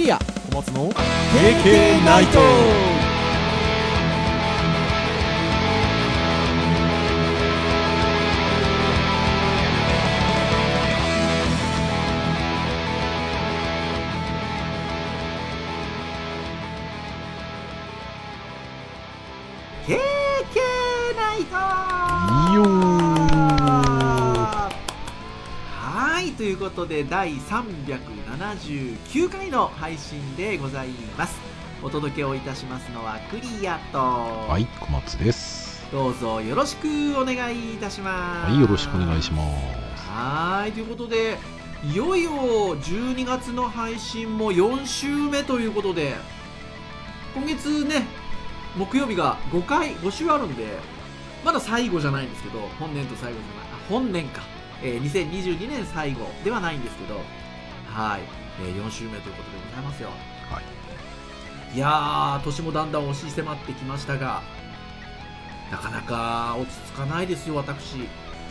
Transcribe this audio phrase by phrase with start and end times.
[0.00, 0.18] リア。
[0.50, 2.99] 小松の KK ナイト
[26.80, 30.88] ことで第379回の配信でござい
[31.18, 31.38] ます。
[31.82, 33.98] お届けをいたしますのはクリアと。
[33.98, 35.86] はい小松です。
[35.92, 36.88] どうぞよろしく
[37.20, 38.50] お願いいたします。
[38.50, 39.42] はいよろしくお願いしま
[39.94, 40.08] す。
[40.08, 41.36] はいということで
[41.84, 42.30] いよいよ
[42.78, 46.14] 12月の配信も4週目ということで
[47.34, 48.06] 今月ね
[48.74, 50.64] 木曜日が5回5週あるんで
[51.44, 54.40] まだ最後じゃないんですけど本年と最後じゃないあ本年か、
[54.82, 57.14] えー2022年最後ではないんですけど
[57.92, 58.20] はい、
[58.62, 60.08] えー4週目ということでございますよ。
[60.50, 60.64] はい。
[61.76, 64.42] いやー年もだんだん押し迫ってきましたが
[65.70, 67.96] なかなか落ち着かないですよ私。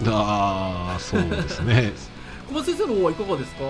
[0.06, 1.92] あーそうですね。
[2.48, 3.64] 小松先生の方はいかがですか？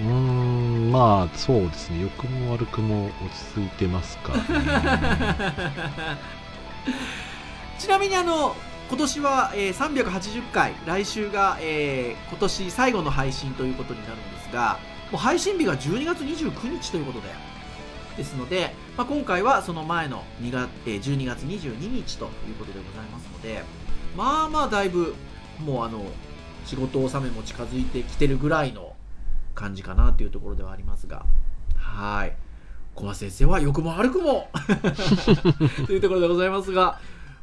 [0.00, 2.02] うーんまあそうですね。
[2.02, 4.42] 良くも悪くも落ち着いてますか、ね、
[7.78, 8.54] ちなみにあの
[8.88, 14.78] 今年は、えー380回来週が、今年最後の配信ということになるんですが
[15.10, 17.28] もう配信日が12月29日ということで
[18.16, 23.62] ですので、まあ、今回はその前の2月、えー12月22日ということでございますので
[24.16, 25.14] まあまあだいぶ
[25.64, 26.04] もうあの
[26.64, 28.94] 仕事納めも近づいてきてるぐらいの
[29.54, 31.24] 感じかなというところではありますが
[31.76, 32.36] はい。
[32.94, 34.48] 小松先生は良くも悪くも
[35.86, 36.98] というところでございますが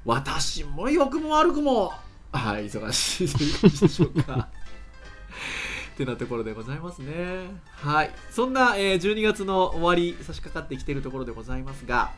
[0.06, 1.94] 私も良くも悪くも。
[2.32, 4.50] はい忙しいという感じでしょうか。
[5.94, 7.62] ってなところでございますね。
[7.72, 8.12] はい。
[8.32, 12.12] そんな、えー12月の終わり差し掛かってきているところでございますが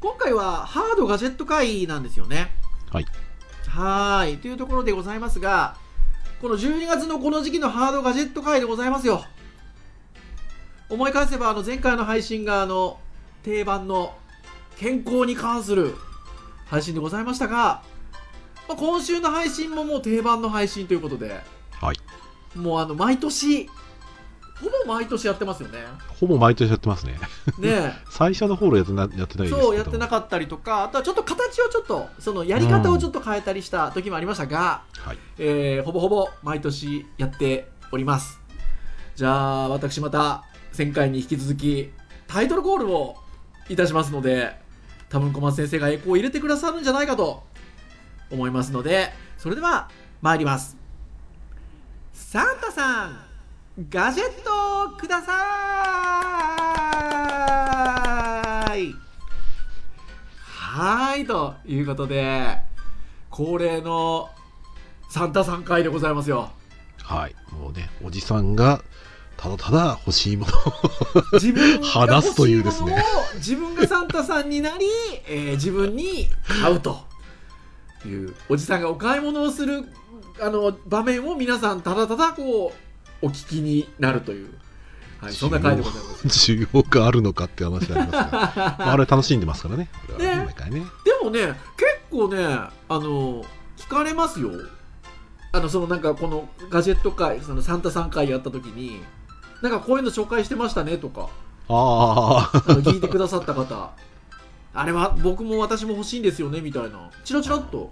[0.00, 2.50] 今回はハードガジェット会なんですよね。
[2.92, 3.06] はい。
[3.68, 4.38] はーい。
[4.38, 5.76] というところでございますが
[6.42, 9.24] この12月のこの時期のハードガジェット会でございますよ。
[10.90, 12.98] 思い返せばあの前回の配信があの
[13.42, 14.14] 定番の
[14.78, 15.94] 健康に関する
[16.66, 17.82] 配信でございましたが、
[18.68, 21.40] まあ、今週の配信ももう定番の配信ということで
[21.80, 21.96] はい。
[22.58, 23.68] もうあの毎年
[24.60, 25.80] ほぼ毎年やってますよね。
[26.20, 27.18] ほぼ毎年やってますね。
[27.58, 35.18] ね 最初の方やってなやってないそうやってなかったりとかあとはちょっと形をちょっとそのやり方をちょっと変えたりした時もありましたが、はい。
[35.38, 38.40] えーほぼほぼ毎年やっております。
[39.16, 40.44] じゃあ私また
[40.76, 41.90] 前回に引き続き
[42.26, 43.16] タイトルコールを
[43.68, 44.63] いたしますので
[45.14, 47.44] 多分小松先生がエコーを入れてくださるんじゃないかと
[48.32, 49.88] 思いますのでそれでは
[50.20, 50.76] 参ります。
[52.12, 53.16] サンタさん
[53.88, 55.32] ガジェットをくださ
[58.74, 58.92] い。
[60.42, 62.58] はいということで
[63.30, 64.30] 恒例の
[65.10, 66.50] サンタさん会でございますよ。
[67.04, 68.82] はいもうねおじさんが
[69.44, 70.52] ただただ欲しいもの
[71.34, 73.04] 自分が話すというですね。
[73.34, 74.86] 自分がサンタさんになり、
[75.28, 76.30] えー自分に
[76.62, 77.04] 買うと
[78.06, 79.84] いうおじさんがお買い物をする
[80.40, 82.72] あの場面を皆さんただただこ
[83.22, 84.48] うお聞きになるという、
[85.20, 88.30] はい、そんな回でございます需要があるのかって話ありますが、
[88.78, 89.90] まあ、あれ楽しんでますからね。
[90.18, 90.42] ね。
[90.46, 90.86] 毎回ね。
[91.04, 93.44] でもね結構ねあの
[93.76, 94.52] 聞かれますよ。
[95.52, 99.02] あのそのなんかこのガジェット会そのサンタさん会やった時に
[99.64, 101.30] なんかこういうの紹介してましたねとか
[101.70, 103.92] ああ聞いてくださった方。
[104.74, 107.10] あれは僕も私も欲しいんですよねみたいな。
[107.24, 107.90] チラチラっと。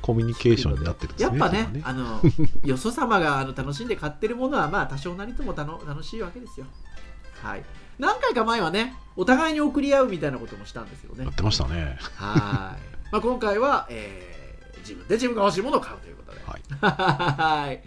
[0.00, 2.22] コミュニケーションになってるんですねやっぱねあの
[2.64, 6.64] よそ様があの楽しんで買ってるものはまあ多少なりともたの楽しいわけですよ。
[7.42, 7.64] はい。
[7.98, 11.24] 何回か前はねお互いに送り合うみたいなこともしたんですよね。
[11.24, 11.98] やってましたね。
[12.14, 14.40] はい、まあ、今回は、えー
[14.80, 16.40] 自分で自分が欲しいものを買うということで。
[16.42, 16.62] はい。
[17.66, 17.82] はい。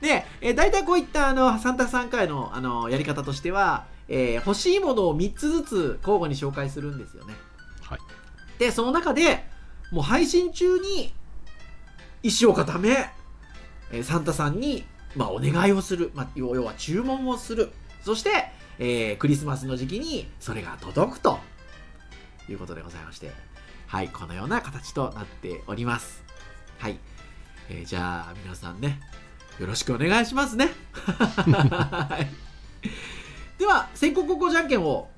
[0.00, 7.34] で、えー、大体こういったあのサンタさん会のあのやり方としては、えー欲しいものを3つずつ交互に紹介するんですよね。
[7.82, 7.98] はい
[8.58, 9.44] で、その中で
[9.90, 11.14] もう配信中に
[12.22, 12.90] 意思を固め、
[13.92, 14.84] えーサンタさんに、
[15.16, 17.70] まあ、お願いをする、まあ、要要は注文をする。
[18.02, 18.30] そして、
[18.78, 21.38] えークリスマスの時期にそれが届くと
[22.48, 23.32] いうことでございまして、
[23.86, 26.22] はい、このような形となっております。
[26.78, 26.98] はい。
[27.68, 29.00] えーじゃあ皆さんね
[29.58, 30.70] よろしくお願いしますね。
[30.94, 32.26] はい。
[33.58, 35.08] では先行後攻じゃんけんを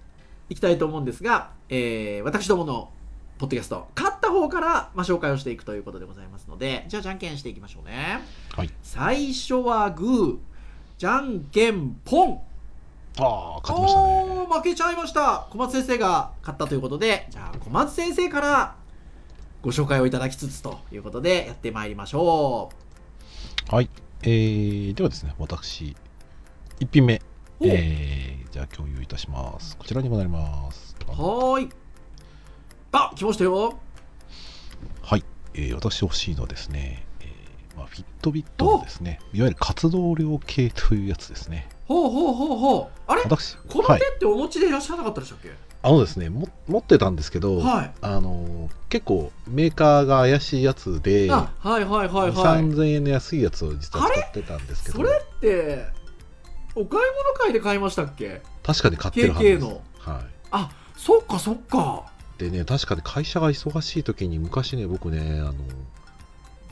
[0.49, 2.91] いきたいと思うんですが、えー私どもの
[3.39, 8.23] ポッドキャスト勝った方から、まあ、紹介をしていくということでございますのでじゃあじゃんけんしていきましょうね。
[8.55, 8.71] はい。
[8.83, 10.39] 最初はグー
[10.99, 12.41] じゃんけんポン
[13.19, 14.47] ああ勝ちましたね。
[14.51, 15.47] 負けちゃいました。
[15.51, 18.75] 小松先生が勝ったということでじゃあ小松先生から
[19.63, 22.71] ご紹介をいただきつつということでやってまいりましょ
[23.69, 23.91] はい、
[24.23, 25.97] えー、ではですね私
[26.81, 27.23] 1品目
[27.61, 27.67] お。
[27.67, 29.77] えー、じゃあ共有いたします。
[29.77, 30.97] こちらにもなります。
[31.07, 31.69] うはーい。
[32.93, 33.79] あ来ましたよ。
[35.03, 35.25] はい、
[35.55, 41.69] えー、私欲しいのはですね、えーまあ、フィットビットのですねいわゆる活動量計というやつですね。
[41.87, 43.01] ほうほうほうほう。
[43.07, 43.23] あれ？
[43.23, 44.01] 私このはい。
[44.01, 45.51] 手ってお持ちでいらっしゃらなかったでしたっけ？
[45.83, 47.93] あのですねも持ってたんですけど、はい。
[48.01, 52.33] あのー結構メーカーが怪しいやつで、あはいはいはいはい。
[52.33, 54.99] 3000円の安いやつを実は使ってたんですけど。
[54.99, 55.87] それって
[56.75, 58.43] お買い物会で買いましたっけ？
[58.65, 59.65] 確かに買ってるはずです。
[59.65, 59.81] KK の。
[59.99, 62.05] はあそっかそっか。
[62.39, 65.55] い、でね確かに会社が忙しい時に昔ね僕ねあの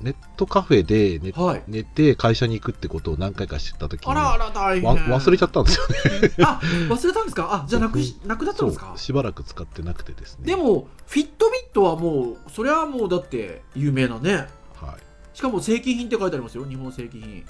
[0.01, 1.63] ネットカフェで寝はい。
[1.69, 4.89] 寝て会社に行くってことを何回かしてた時にあらあら大変。
[4.89, 6.35] わ忘れちゃったんですよね。
[6.43, 7.65] あ忘れたんですか？
[7.65, 8.93] あじゃあなくしなくなったんですか？
[8.97, 10.47] しばらく使ってなくてですね。
[10.47, 14.47] でもフィットビットはもうそれはもうだって有名なね。
[14.81, 15.37] はい。
[15.37, 16.65] しかも正規品って書いてありますよ。
[16.65, 17.45] 日本正規品。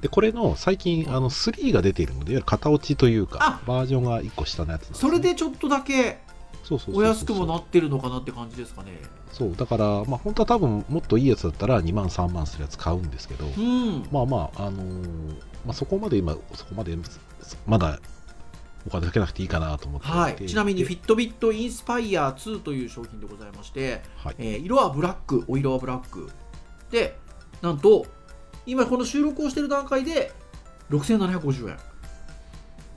[0.00, 3.60] でこれの最近あの3が出ているのでいわゆる型落ちというかあ。
[3.66, 6.18] バージョンが1個下のやつね、それでちょっとだけ
[6.64, 8.98] そうそうお安くもなってるのかなって感じですかね。
[9.30, 14.08] そうだからまあ本当は多分もっといいやつだったら2万3万するやつ買うんですけど、うん。
[14.10, 15.28] まあまああのー
[15.66, 16.96] まあ、そこまで今そこまで
[17.66, 18.00] まだ
[18.86, 24.34] お金かけなくていいかなと思ってはい、ちなみにフィでットビットインスパイア2という商品でございまして、はい。
[24.38, 26.30] えー色はブラックお色はブラック。
[26.90, 27.18] で
[27.60, 28.06] なんと
[28.66, 30.32] 今この収録をしている段階で
[30.90, 31.76] 6750円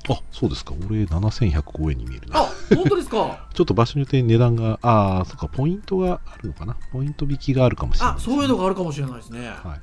[0.09, 0.73] あそうですか。
[0.89, 2.39] 俺7105円に見えるな。
[2.41, 3.47] あ本当ですか？
[3.53, 5.47] ちょっと場所によって値段がああそっか。
[5.47, 6.75] ポイントがあるのかな？
[6.91, 8.15] ポイント引きがあるかもしれない。
[8.15, 9.47] ね、そういうのがあるかもしれないですね。
[9.47, 9.77] は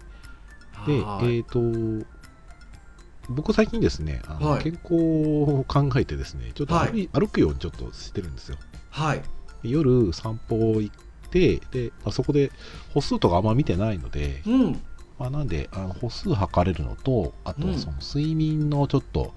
[0.84, 0.86] い。
[0.86, 1.36] で、はい。
[1.36, 1.60] えっ、と、
[3.30, 4.62] 僕最近ですね、あのはい。
[4.62, 8.56] 健康を考えてですね、ちょっと歩,、はい歩くようにちょっとしてるんですよ。
[8.90, 9.22] はい。
[9.62, 12.52] 夜散歩行って、で、まあ、そこで
[12.92, 14.72] 歩数とかあんま見てないので、うん。
[15.18, 17.78] まあ、なんであの歩数測れるのと、あとうん。
[17.78, 19.32] その睡眠のちょっと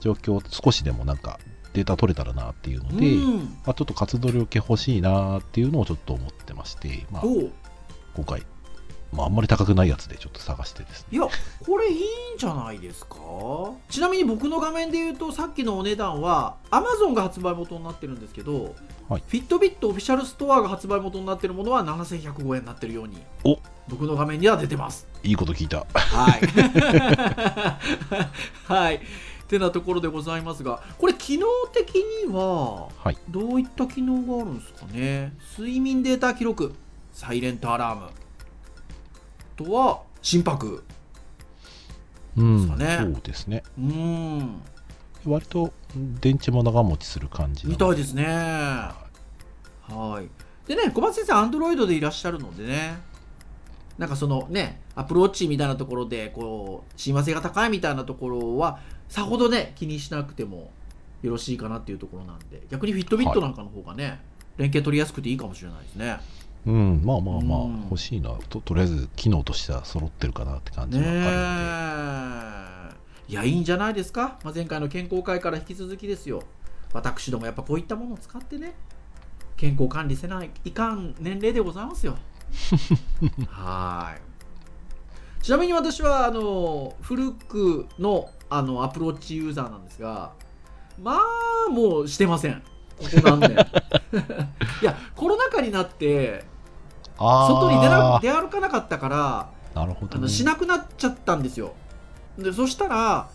[0.00, 1.38] 状況、少しでもなんか
[1.72, 3.38] データ取れたらなっていうので、うん。
[3.64, 7.22] まあ、ちょっと活動量計欲しいなっていうのをちょっと思ってまして、まあ、
[8.14, 8.42] 今回、
[9.12, 11.18] まあ、あんまり高くないやつでちょっと探してですね。
[11.18, 11.28] いや
[11.66, 11.96] これいい
[12.34, 13.16] んじゃないですか？
[13.88, 18.74] ちなみに僕の画面で言うとさっきのお値段は Amazon が発売元になってるんですけど、
[19.08, 19.22] はい。
[19.26, 23.58] フィットビットオフィシャルストアが発売元になってるものは7105円になってるようにお。
[23.88, 25.08] 僕の画面には出てます。
[25.24, 25.84] いいこと聞いた。
[25.94, 26.40] はい。
[28.72, 28.94] はい。
[28.96, 29.00] っ
[29.50, 33.18] てなところでございますがこれ機能的にははい。
[33.28, 35.32] どういった機能があるんですかね？
[35.58, 36.72] 睡眠データ記録
[37.12, 38.04] サイレントアラーム。
[38.04, 38.10] あ
[39.56, 40.84] とは心拍。
[42.36, 43.12] うん、ですかね。
[43.12, 43.64] そうですね。
[43.76, 43.84] うー
[44.42, 44.62] ん。
[45.26, 45.72] 割と
[46.20, 48.24] 電池も長持ちする感じみたいですね。
[48.24, 48.94] は
[50.22, 50.68] い。
[50.68, 52.98] でね小松先生アンドロイドでいらっしゃるのでね。
[53.98, 58.78] なんかそのねアプローチみたいなところでこう親和性が高いみたいなところは
[59.10, 60.70] さほどね気にしなくても
[61.22, 64.20] よろしいかなっていうところなんで逆にフィットビットなんかの方がね、
[64.56, 66.18] 連携取りやすくていいかもしれないですね。
[66.66, 67.82] うん、まあまあまあ、うん。
[67.84, 72.90] 欲しいのはと、とりあえず機能としては揃ってるかなって感じねはあ
[73.28, 73.32] え。
[73.32, 76.42] いやいいんじゃないですか、まあ、前回の健康会から引き続きですよ。
[76.92, 78.74] 私どもやっぱこういったものを使ってね
[79.56, 82.16] 健康管理せないいかん年齢でございますよ。
[83.48, 85.42] はい。
[85.42, 90.32] ちなみに私はあの古くのあのアプローチユーザーなんですが
[91.00, 91.18] ま
[91.68, 92.62] あもうしてません。
[92.98, 93.50] ここ何年。
[94.82, 96.44] いやコロナ禍になって
[97.16, 100.12] あ外に出なあ出歩かなかったからーなるほど、ね。
[100.16, 101.74] あのしなくなっちゃったんですよ。
[102.38, 103.28] でそしたら、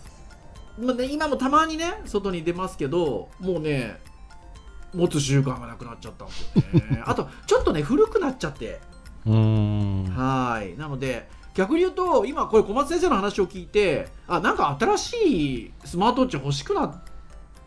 [0.78, 4.00] まあね、今もたまにね外に出ますけどもうね
[4.94, 6.42] 持つ習慣がなくなっちゃったんです
[6.74, 7.02] よね。
[7.06, 8.80] あとちょっとね古くなっちゃって。
[9.24, 10.78] はい。
[10.78, 15.16] なので逆に言うと今これ小松先生の話を聞いてあなんか新し
[15.56, 17.02] いスマートウォッチ欲しくなっ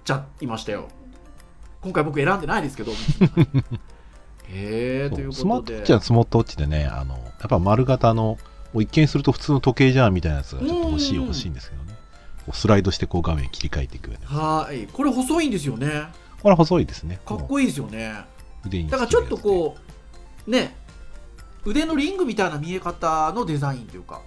[0.06, 0.88] ちゃいましたよ。
[1.82, 2.92] 今回僕選んでないですけど
[4.52, 8.38] へえというスマーことでトウォッチはスマートウォッチでね、あの、やっぱ丸型の、
[8.76, 11.96] 一見すると普通の時計じゃんみたいなやつがちょっと欲しいうん欲しいんですけどね。
[12.54, 14.40] スライドしてこう画面切り替えていくような。
[14.40, 14.88] はい。
[14.92, 16.10] これ細いんですよね。
[16.42, 17.20] これ細いですね。
[17.26, 18.14] かっこいいですよね。
[18.90, 19.78] だからちょっとこ
[20.48, 20.76] うね
[21.66, 24.22] 腕のリングみたいな見え方のデザインというか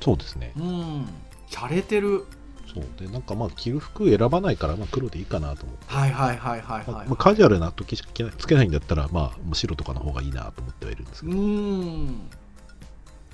[0.00, 0.04] う。
[0.04, 0.52] そうですね。
[0.56, 1.06] うん
[1.48, 2.24] 洒落てる
[2.72, 2.84] そう。
[2.98, 5.84] で、なんかまあ着る服選ばないから、まあ黒でいいかなと思って。
[5.86, 11.36] はいはいはいはいはい、まあまあカジュアルな時しかつけないんだったら、まあ、もう白とかの方がいいなと思ってはいるんですけうど。
[11.36, 12.30] ん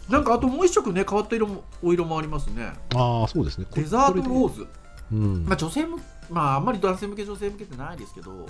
[0.09, 3.67] なんかあともう一色ね変わった色もお色もありますねああ、そうですね。
[3.75, 4.67] デザートローこズ、
[5.13, 5.45] うん。
[5.45, 8.47] まあ、女性向まああんまり男性向け女性向けってないですけど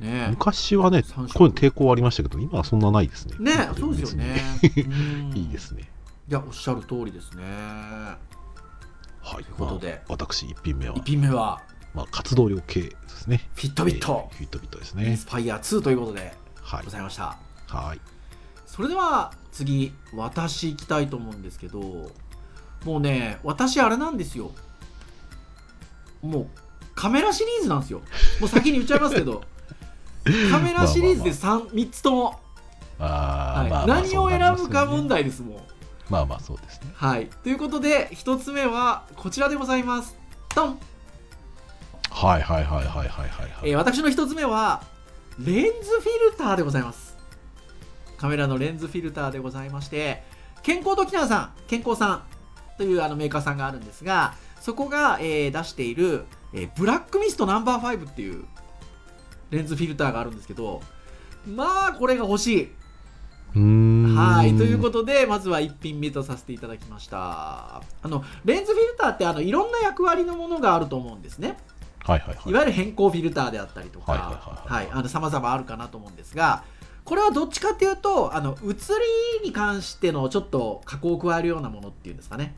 [0.00, 3.36] ね昔はね、こういうの抵抗ありましたけど、今はそんなないですね。
[3.40, 5.90] えねえそうですよねうんいいですね。
[6.28, 8.18] いやおっしゃる通りですねは
[9.32, 9.32] い。
[9.32, 11.60] ということでまあ私、1品目は1、品目は
[11.94, 13.48] まあ、活動量系ですね。
[13.54, 15.16] フィットビットえーフィットビットですインね。
[15.16, 16.32] スパイア2ということで
[16.62, 16.90] はいご。
[16.90, 17.36] ざいました
[17.68, 18.00] はい。
[18.66, 21.80] それでは次私行きたいと思うんですけど
[22.86, 24.50] もうね私あれなんですよ
[26.22, 26.46] もう
[26.94, 28.00] カメラシリーズなんですよ
[28.40, 29.42] もう先に言っちゃいますけど
[30.50, 32.24] カメラシリーズで 3, 3つとも、
[32.98, 33.72] はい。
[33.72, 35.08] あ何を選ぶか問。
[35.08, 35.60] 題ですもん、
[36.08, 36.92] まあまあ、そうですね。
[36.94, 37.26] はい。
[37.42, 40.16] ということで1つ目はこちらでございます。
[40.54, 40.78] ドン、
[42.10, 43.50] はいはいはいはいはいはいはい。
[43.64, 44.84] えー私の1つ目は
[45.38, 47.16] レンズフィルターでございます。
[48.16, 50.22] カメラのレンズフィルターでございまして
[50.62, 52.22] 健康ドキナーさん健康さん
[52.78, 58.44] というあのメーカーさんがあるんですがそこが、えー出している、えーブラックミストナンバー5っていう
[59.52, 60.82] レンズフィルターがあるんですけど
[61.46, 62.72] まあこれが欲しい。
[63.54, 71.58] はいということでまずは1品目とさせていただきましたあのレンズフィルターってあのいろんな役割のものがあると思うんですね
[72.04, 72.50] はいはいはい。
[72.50, 76.64] いわゆる変更フィルターであったりとか、はいはいはいはいはい、あの様々あるかなと思うんですが、
[77.04, 78.92] これはどっちかっていうと、あの写
[79.42, 82.54] りに関してのちょっと加工を加えるようなものっていうんですかね。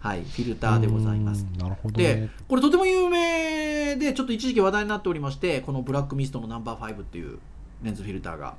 [0.00, 1.44] はい、フィルターでございます。
[1.58, 7.38] なるほどでね。、これとても有名で、ちょっと一時期話題になっておりまして、このブラックミストのナンバー5っていう
[7.82, 8.54] レンズフィルターが。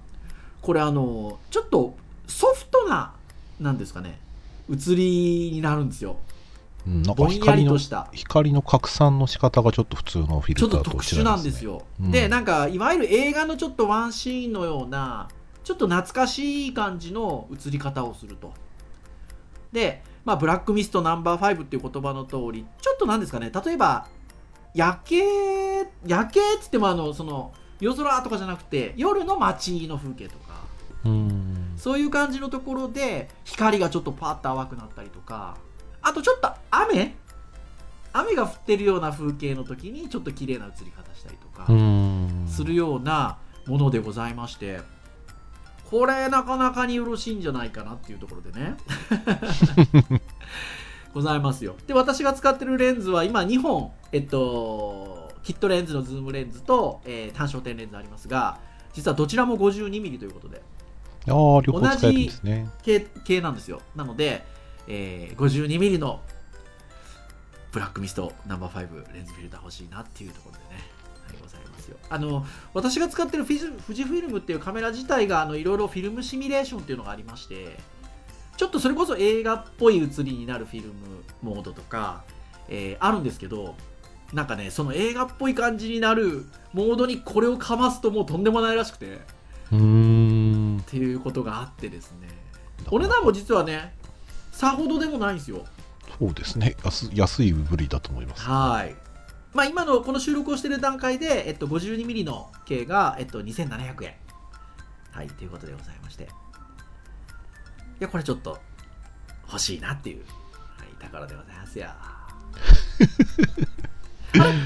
[0.62, 1.96] これあの、ちょっと
[2.28, 3.14] ソフトな、
[3.60, 4.20] なんですかね、
[4.70, 6.18] 写りになるんですよ。
[6.88, 8.10] うん、なんか光のりとした。
[8.14, 11.84] 光の拡散の仕方がちょっと普通のフィちょっとルターと特殊なんですよ。
[12.02, 15.28] うんで、なんか、いわゆる映画のちょっとワンシーンのような、
[15.64, 18.54] ちょっと懐かしい感じの映り方をすると。
[19.72, 24.08] で、まあ、ブラックミストナンバー5っていう言葉の通り、ちょっとなんですかね、例えば、
[24.74, 25.24] 夜景、
[26.06, 30.60] 夜景っつっても、あの、その、夜空とかじゃなくて、夜の街の風景とか、
[31.06, 31.74] うん。
[31.78, 35.58] そういう感じのところで、光がちょっとパーッと淡くなったりとか、
[36.02, 37.16] あとちょっと雨？
[38.12, 41.66] 雨が降ってるような風景の時にちょっと綺麗な映り方したりとか。
[41.72, 42.46] うん。
[42.48, 44.82] するようなものでございまして。
[45.90, 48.78] これなかなかによろしいんじゃないかなっていうところでね。
[51.14, 51.76] ございますよ。
[51.88, 58.60] で私が使ってるレンズは今2本えっとキットレンズのズームレンズと、えー単焦点レンズありますが
[58.94, 60.62] 実はどちらも 52mm ということで。
[61.28, 62.70] ああ、両方使えるんですね。
[62.82, 63.82] 系系なんですよ。
[63.96, 64.46] なので、
[64.88, 66.22] えー 52mm の
[67.72, 70.82] ブラックミストナンバー5レンズフィルター欲しいなっていうところでね、
[71.28, 71.98] はい、ございますよ。
[72.10, 77.78] あの私が使ってるフィズ富士フィルムっていうカメラ自体があのいろいろフィルムシミュレーションっていうのがありまして
[78.58, 80.94] ちょっとそれこそ映画っぽい写りになるフィルム
[81.44, 82.24] モードとか、
[82.68, 83.76] えーあるんですけど
[84.34, 89.20] なんかねその映画っぽい感じになるモードにこれをかますともうとんでもないらしくて。
[89.72, 90.80] うーん。
[90.80, 92.28] っていうことがあってですね。
[92.92, 93.94] お値段も実はね
[94.52, 95.66] さほどでもないんですよ。
[96.20, 96.76] そうですね。
[96.84, 98.44] 安安い部類だと思います。
[98.44, 98.96] はい。
[99.54, 104.14] まあ今のこの収録をしている段階で、えっと、52mm の径が、えっと、2700円
[105.12, 106.24] はいということでございまして。
[106.24, 106.28] い
[108.00, 108.60] やこれちょっと
[109.48, 110.24] 欲しいなっていう、
[110.78, 111.90] はい、宝でございますよ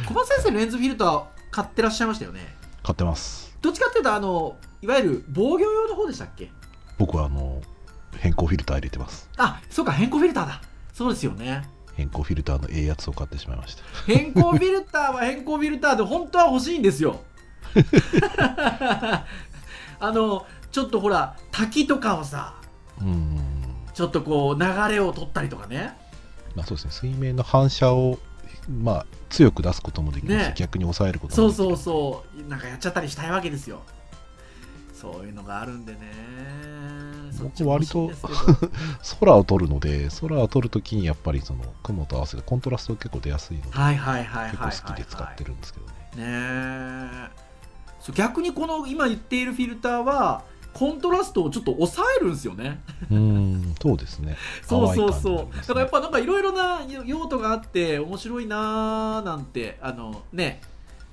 [0.07, 2.55] 小松先生レンズフィルター買ってらっしゃいましたよね？
[2.83, 3.55] 買ってます。
[3.61, 6.51] どっちかっていうとあのいわゆる防御用の方でしたっけ？
[6.97, 7.61] 僕はあの、
[8.17, 9.29] 変更フィルター入れてます。
[9.37, 10.61] あそうか変更フィルターだ
[10.93, 13.83] そうですよね変更フィルターのええやつを買ってしまいました。
[14.05, 17.21] 変更フィルターは 変更フィルターで本当は欲しいんですよ
[19.99, 22.55] あのちょっとほら滝とかをさ
[23.01, 23.39] うん。
[23.93, 25.95] ちょっとこう流れを取ったりとかね
[26.55, 26.91] まあそうですね。
[26.91, 28.19] 水面の反射を、
[28.69, 30.53] まあ、強く出すこともできますし、ね。
[30.57, 31.65] 逆に抑えることそうもできる。
[31.67, 33.81] そうそうなんかやっちゃったりしたいわけですよ。
[34.93, 35.99] そういうのがあるんでね。
[37.31, 38.35] そっちも欲しいんですけど。
[39.19, 45.93] 空を撮るので、空を撮るときにやっぱりその雲と合わせてコントラストが結構出やすいので、はいはいはいはいはい、はい、結構好きで使ってるんですけどね。
[45.93, 46.23] ね
[47.29, 47.43] え。
[47.99, 50.43] そう逆にこの今言っているフィルターは
[50.73, 52.81] コントラストをちょっと抑えるんですよね。
[53.09, 54.35] うーん、そうですね。
[54.63, 55.55] そうそうそう。
[55.55, 60.61] だからやっぱなんかいろいろな用途があって面白いなーなんてあのね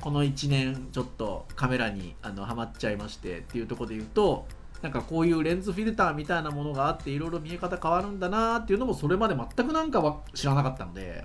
[0.01, 4.47] この1年ちょっとカメラにあのハマっちゃいましてっていうところで言うと
[4.83, 11.25] なんかこういうレンズフィルターみたいなものがあっていろいろ見え方変わるんだなーっていうのもそれまで全くなんかは知らなかったので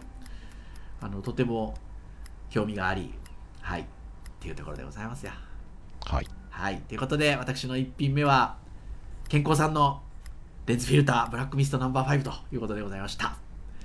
[1.01, 1.75] あのとても
[2.49, 3.13] 興味があり
[3.65, 3.81] はい。
[3.81, 3.85] っ
[4.39, 5.31] ていうところでございますよ。
[6.05, 6.27] はい。
[6.55, 6.77] はい。
[6.87, 8.55] ということで、私の1品目は、
[9.27, 10.01] 健康さんの
[10.65, 13.35] レンズフィルターブラックミストナンバー5ということでございました。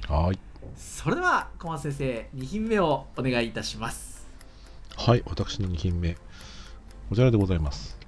[0.09, 0.39] はい。
[0.77, 4.25] それでは小松先生2品目をお願いいたします
[4.97, 6.15] はい、私の2品目。
[7.09, 7.99] こちらでございます。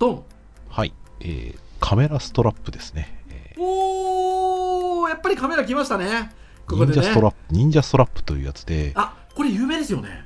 [0.00, 0.24] ドン
[0.68, 3.22] はい、えーカメラストラップですね。
[3.28, 6.30] えーおーやっぱりカメラ来ましたね
[6.66, 10.24] ここ忍でね者ストラップ、忍者ストラップというやつで、あこれ有名ですよね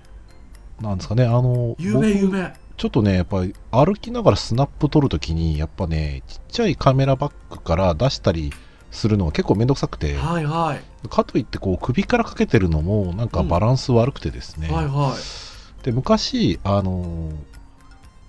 [0.81, 8.53] なんですかね、あの、有名有僕名ちょっとね、やっぱり歩きながらスナップ撮るときに、やっぱね、ちっちゃいカメラバッグから出したり
[8.91, 11.09] するのが結構めんどくさくて、はいはい。
[11.09, 15.85] かといってこう首からかけてるのもなんかバランス悪くてですね、はいはい。
[15.85, 17.33] で昔あの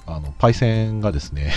[0.05, 1.53] あのパイセンがですね。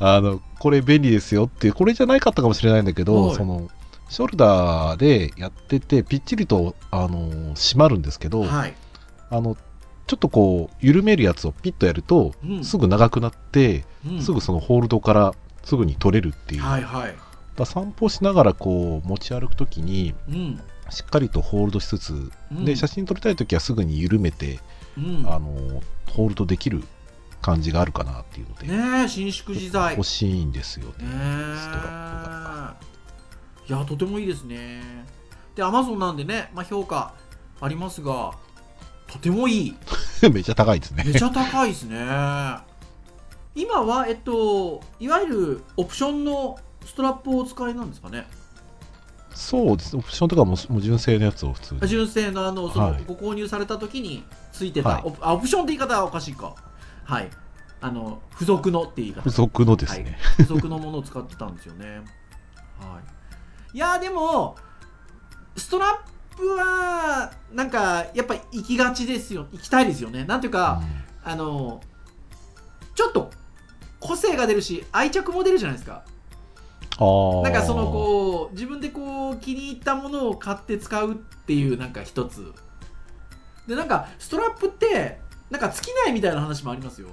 [0.00, 3.36] あのこれ便利ですよっていうこれじゃないかったかもしれないんだけど、はい。
[3.36, 3.68] その
[4.08, 8.74] ショルダーでやっててぴっちりとあの締まるんですけど、はい、
[9.30, 9.56] あの
[10.06, 12.64] ちょっとこう緩めるやつをピッとやると、うん。
[12.64, 14.22] すぐ長くなって、うん。
[14.22, 17.14] すぐそのホールドからすぐに取れるっていう、はいはい。
[17.56, 20.60] だ散歩しながらこう持ち歩くときにうん。
[20.90, 22.64] しっかりとホールドしつつ、うん。
[22.64, 24.60] で写真撮りたいときはすぐに緩めて、
[24.98, 25.24] うん。
[25.26, 26.82] あのホールドできる
[27.40, 29.94] 感じがあるかなっていうので、ねえ伸縮自在。
[29.96, 31.04] 欲しいんですよね。
[31.04, 31.10] ね
[31.56, 32.76] ストラ
[33.68, 34.82] えいやとてもいいですね。
[35.54, 37.14] でアマゾンなんでね、まあ、評価
[37.60, 38.32] ありますが
[39.12, 39.76] とてもいい。
[40.32, 41.04] めっちゃ高いですね。
[41.04, 41.98] めちゃ高いですね。
[43.54, 48.26] 今はえっといわゆるオプションのストラップをお使いなんですかね。
[49.34, 49.94] そうです。
[49.96, 51.80] オプションとかももう純正のやつを普通に。
[51.86, 53.04] 純正のあのその、はい。
[53.06, 55.02] ご購入された時についてた、はい。
[55.04, 56.54] オプあオプションって言い方はおかしいか。
[57.04, 57.28] はい。
[57.82, 59.20] あの付属のって言い方。
[59.20, 60.04] 付属のですね。
[60.04, 62.02] はい、付属のものを使ってたんですよね。
[62.80, 62.98] は
[63.74, 64.56] い、いやーでも
[65.56, 70.24] ストラップはなんかやっぱ行きがちですよ行きたいですよね。
[70.24, 70.82] なんていうか、
[71.24, 71.80] あの
[72.94, 73.30] ちょっと
[74.00, 76.04] 個性が出るし愛着も出るじゃないですか。
[77.42, 82.52] なんかそのこう自分でこう気に入ったものを買って使うっていうなんか一つ
[83.66, 85.18] でなんかストラップって
[85.50, 87.08] なんか尽きないみたいな話もありますよ。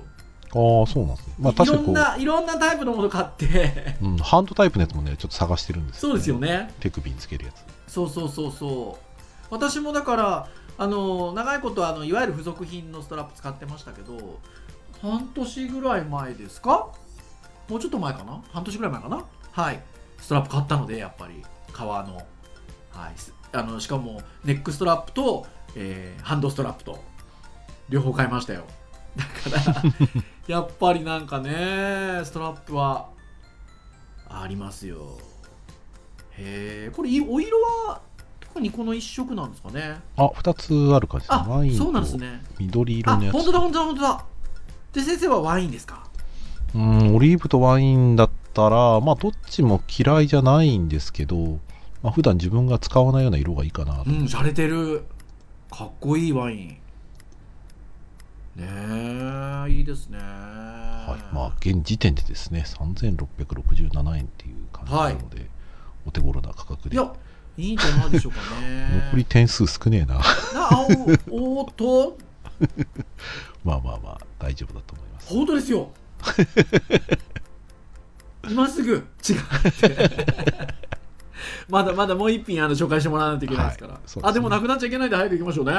[0.52, 1.34] ああ、そうなんですね。
[1.40, 6.40] まあい確かにころんないろんなタイプのもの買ってう、うん、ハンドタイプのやつもね、ちょっと探してるんですそうですよ。
[6.40, 6.74] ね。
[6.80, 7.64] 手首につけるやつ。
[7.92, 9.09] そうそうそうそう
[9.50, 14.40] 私もだからあの長いことあのいわゆる付属品のストラップ使ってましたけど
[15.02, 16.90] 半年ぐらい前ですか？
[17.68, 18.42] もうちょっと前かな？
[18.52, 19.26] 半年ぐらい前かな？
[19.52, 19.82] はい。
[20.20, 21.44] ストラップ買ったのでやっぱり。
[21.72, 22.26] 革の,、はい、
[23.16, 27.00] すあのしかもネックストラップと、えーハンドストラップと。
[27.88, 28.66] 両方買いましたよ。
[29.16, 29.84] だから
[30.48, 33.10] やっぱりなんかねストラップは
[34.28, 35.18] ありますよ。
[36.38, 38.02] へえこれいお色は
[38.60, 43.36] 特にこの一色なんですかねあ、二つある感じワインそうなんですとね緑色のやつ。
[43.36, 44.26] あ本当だ本当だ本当だ
[44.92, 46.04] で先生はワインですか？
[46.76, 51.58] うん、オリーブとワインだったら、まあ、どっちも嫌いじゃないんですけど、
[52.04, 54.10] まあ、普段自分が使わないような色がいいかなと。
[54.10, 55.04] うん洒落てる
[55.72, 56.78] かっこいいワインね
[59.68, 61.34] えいいですねはい。
[61.34, 65.50] まあ、現時点でですね、3667円っていう感じなので、
[66.06, 66.96] お手頃な価格で。
[66.96, 67.14] いや
[67.60, 69.04] いいんじゃないでしょうかね。
[69.08, 70.16] 残り点数少ねえな。
[70.16, 70.22] な
[70.72, 70.88] あ
[71.30, 72.18] おおーっと？
[73.64, 75.34] まあまあまあ、大丈夫だと思います。
[75.34, 75.90] 本当ですよ。
[78.50, 78.94] 今すぐ。
[78.94, 78.98] 違
[79.34, 79.36] う
[81.70, 84.22] まだまだもう一品あの紹介してもらわないといけないですから、はいですね。
[84.26, 85.74] あでもなくなっちゃいけないんで早く行きましょうね、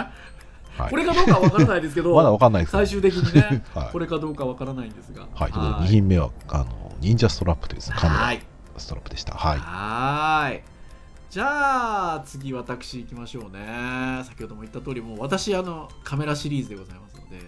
[0.77, 2.15] はい、これかどうかは分からないですけど。
[2.15, 3.89] まだわかんないです最終的にね、はい。
[3.93, 5.27] これかどうか分からないんですが。
[5.35, 5.63] はい、とい。
[5.63, 8.41] うことで2品目は、あの、忍者ストラップというですね、カメラはい。
[8.77, 9.35] ストラップでした。
[9.35, 9.59] はい。
[9.59, 10.63] はーい
[11.31, 14.21] じゃあ次私行きましょうね。
[14.25, 17.39] 先ほども言った通りもう私あのカメラシリーズでございますので。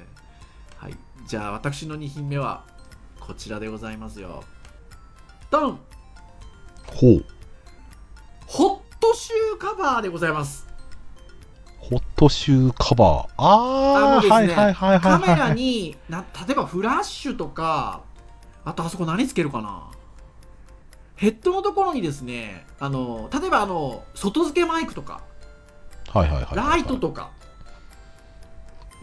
[0.76, 0.94] はい。
[1.26, 2.64] じゃあ私の2品目は
[3.18, 4.44] こちらでございますよ。
[5.50, 5.80] ドン。
[6.86, 7.24] ほう。
[8.46, 10.68] ホットシューカバーでございます。
[11.78, 13.28] ホットシューカバー。
[13.36, 15.00] ああ、ねはいはいはいはい、はい。
[15.00, 18.02] カメラにな例えばフラッシュとか
[18.64, 19.90] あとあそこ何つけるかな？
[21.16, 25.20] ヘッドのところにですねあの例えばあの外付けマイクとか
[26.08, 26.56] はいはいはい。
[26.56, 27.30] ライトとか、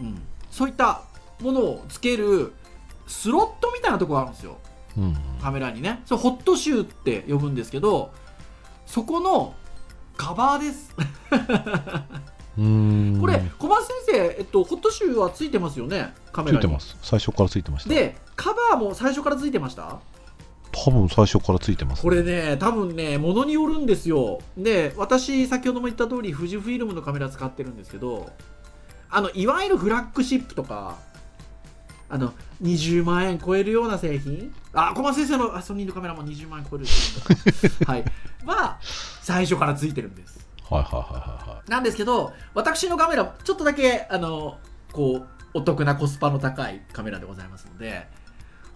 [0.00, 0.20] うん、
[0.50, 1.02] そういった
[1.40, 2.52] ものをつける
[3.06, 4.58] スロットみたいなところがあるんですよ
[4.96, 5.16] うんうん。
[5.40, 8.12] カメラにねそれホットシューって呼ぶんですけど
[8.86, 9.54] そこの
[10.16, 10.94] カバーです。
[10.94, 11.02] こ
[13.26, 16.12] れ小松先生、えっと、ホットシューはついてますよね？
[16.32, 16.96] カメラについてます。
[17.00, 17.90] 最初からついてました。
[17.90, 20.00] でカバーも最初からついてました？
[20.72, 24.40] 多分最初からついてます、これね多分ねものによるんですよ。
[24.56, 28.30] で私先ほども言った通り富士フイルムのカメラ使ってるんですけど
[29.10, 30.96] あのいわゆるフラッグシップとか
[32.08, 34.54] あの20万円超えるような製品？
[34.72, 36.86] あ小松先生のあソニーのカメラも20万円超える
[37.86, 38.04] はい。
[38.44, 38.78] は
[39.22, 40.46] 最初からついてるんです。
[40.68, 41.70] はいはいはいはいはい。
[41.70, 44.58] なんですけど私のカメラちょっとだけあの
[44.92, 48.06] こうお得なコスパの高いカメラでございますので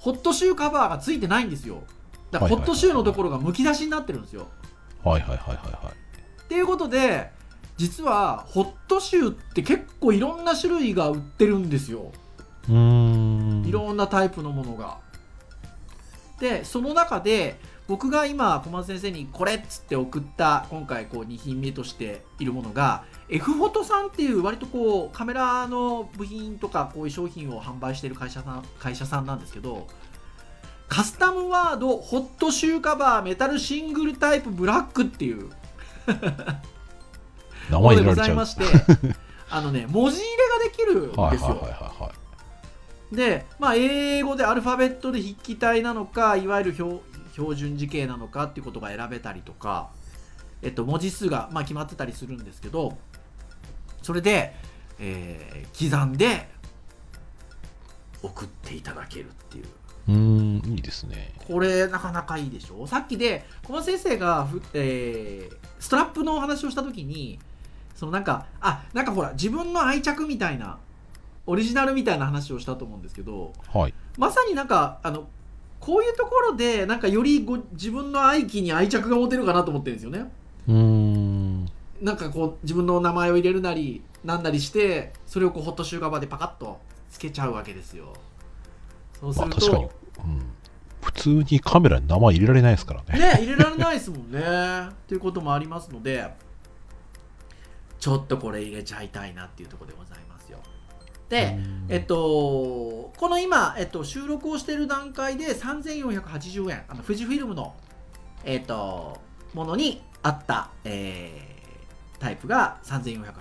[0.04, 1.82] ホットシューカバーがついてないんですよ。
[2.30, 4.48] だからホットシューのところがむき出しになってるんですよ。
[5.02, 6.42] はいはいはいはいはい。
[6.42, 7.30] っていうことで
[7.78, 12.12] 実はホットシューって結構いろんな種類が売ってるんですよ。
[12.68, 13.64] うーん。
[13.64, 14.98] いろんなタイプのものが。
[16.38, 29.86] でその中で僕が今小松先生にこれっつって送った今回こう2品目としているものが F フォトさんっていう割とこうカメラの部品とかこういう商品を販売している会社さん会社さんなんですけど
[30.88, 35.50] カスタムワードホットシューカバーメタルシングルタイプブラックっていう
[37.70, 38.14] 名ものでご。
[38.14, 38.64] ざいまして
[39.50, 42.12] あのね文字入れができるんですよ。
[43.12, 46.98] で、まあ、英語でアルファベットで筆記体なのかいわゆる標
[47.32, 49.90] 標準字形なのかっていうことが選べたりとか、
[50.64, 52.96] えっと、文字数が、まあ、決まってたりするんですけど
[54.02, 54.54] それで、
[54.98, 56.48] えー刻んで
[58.22, 59.64] 送っていただけるっていう
[60.08, 61.32] うーん、いいですね。
[61.46, 62.86] これなかなかいいでしょ？
[62.86, 67.38] さっきで小松先生がふ、えーストラップのお話をした時に
[67.94, 70.78] そのなんかあなんかほら自分の愛着みたいな
[71.46, 73.94] オリジナルみたいな話をしたと思うんですけどはい。
[74.16, 75.28] まさになんかあの
[75.80, 80.32] こういうところでなんかよりご自分の愛機に愛着が持てるかなと思ってるんですよね
[80.68, 81.68] うーん。
[82.00, 88.12] なんかこう自分の名前を入れるなりなんなりしてそれをこうホットシューカバーでパカッとつけちゃうわけですよ
[89.20, 89.84] そうすると、まあ確かに。
[89.84, 90.54] うん。
[91.02, 93.18] 普通にカメラに名前入れられないですからね。
[93.18, 94.40] ね入れられないですもんね
[94.90, 96.32] っていうこともありますので
[98.00, 100.58] ちょっとこれ入れちゃいたいなっていうところでございますよ
[101.28, 107.74] で、えっと、この今、えっと、収録をしている段階で3480円あの富士フィルムの、
[108.44, 109.18] えっと、
[109.54, 111.54] ものにあった、えー
[112.20, 113.38] タイプが3480円なんで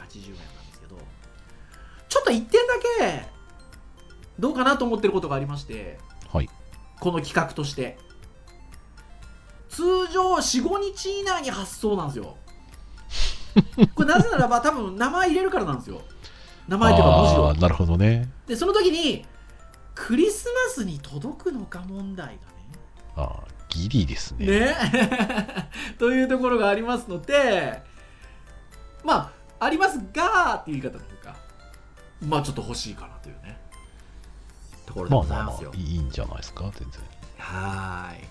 [0.73, 0.97] すけど
[2.09, 3.25] ちょっと1点だけ
[4.37, 5.99] どうかなと思ってることがありまして
[6.33, 6.49] はい。
[6.99, 7.97] この企画として。
[9.69, 12.37] 通常45日以内に発送なんですよ。
[13.95, 16.01] これなぜならば多分名前入れるからなんですよ。
[16.67, 17.53] 名前というか文字を。
[17.55, 18.31] なるほどね。
[18.47, 19.25] でその時に
[19.95, 22.39] クリスマスに届くのか問題
[23.15, 24.45] あーギリですね。
[24.45, 27.81] がねね というところがありますので
[29.03, 31.35] まあありますがっていう言い方の方が
[32.21, 33.59] まあちょっと欲しいかなというね
[34.85, 37.01] ところでまあまあまございますよ、あ、いいんじゃないですか、全然。
[37.37, 38.27] はーい。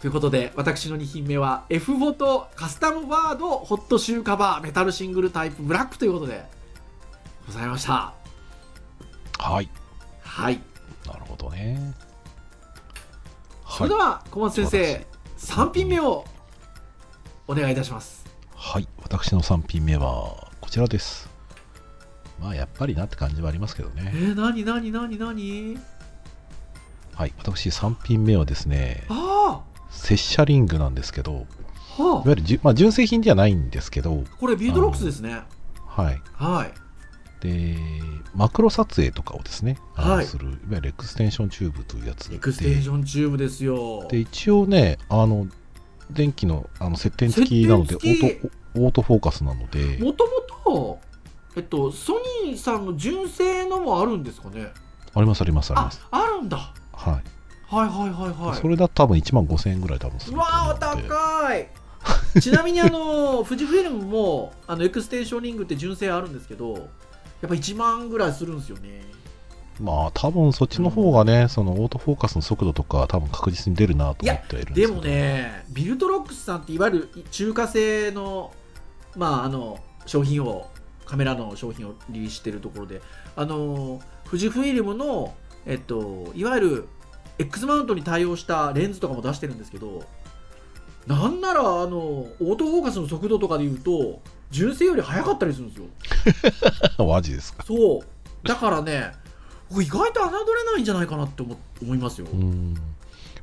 [0.00, 6.44] ということで、私の2品目は F フォトカスタムワードホットシューカバーメタルシングルタイプブラックということで
[7.46, 8.12] ございました。
[9.38, 9.68] はい。
[10.22, 10.60] はい。
[11.06, 11.94] なるほどね。
[13.76, 16.24] それでは小松先生、3品目を
[17.46, 18.24] お願いいたします。
[18.54, 18.88] はい。
[19.02, 21.28] 私の3品目はこちらです。
[22.40, 24.12] まあ、やっぱりなって感じはありますけどえね。
[24.14, 25.76] ー、なになになになに
[27.12, 27.34] はい。
[27.36, 31.46] 私3品目はですね、あ接写リングなんですけど、
[31.98, 35.42] あ、はいわゆるじゅ、まあ、純正品ではないんですけど、あ、これビルトロックスですね。
[35.86, 36.22] はい。
[36.32, 36.85] はい。
[37.40, 37.76] で、
[38.34, 44.06] マクロ撮影とかをですね、はいする、いわゆるエクステンションチューブというやつエクステンションチューブですよ。
[44.08, 45.46] で、一応ね、あの、
[46.10, 50.30] 電気のあの接点付きなのでオート、オートフォーカスなので、もとも
[50.64, 51.00] と、
[51.56, 54.72] えっと、ソニーさんの純正のもあるんですかね？
[55.14, 56.72] ありますありますありあます。、あるんだ。
[56.92, 57.14] はい。
[57.68, 58.60] はいはいはいはい。
[58.60, 61.68] それだと多分1万5000円ぐらい多分するわー、お思うので高い
[62.40, 66.88] ちなみにあの富士フイルムもあのエクステンションリングって純正あるんですけど
[67.40, 69.02] やっぱ1万ぐらいするんですよね。
[69.80, 74.86] まあ多分そっちの方がね、そのオートフォーカスの速度とか多分確実に出るなと思ってはいるんでけど。
[74.86, 78.52] ですもねビルトロックスさんっていわゆる中華製の
[79.16, 80.70] まああの商品を
[81.04, 83.00] カメラの商品をリリースしてるところで
[83.36, 85.34] あの富士フイルムの
[85.66, 86.88] えっといわゆる
[87.38, 90.04] X マウントに対応したレンズとかも出してるんですけど
[91.06, 97.04] なんならあのオートフォーカスの速度とかで言うと純正より速かったりするんですよ。
[97.06, 97.64] マジですか。
[97.66, 98.48] そう。
[98.48, 99.12] だからね
[99.72, 102.74] 意外と侮れないんじゃないかなって思思いますよ、うん。